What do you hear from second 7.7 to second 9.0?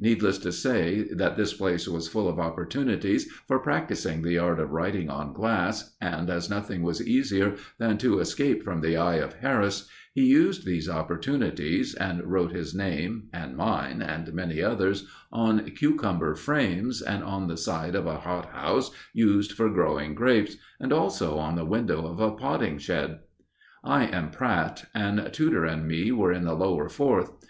than to escape from the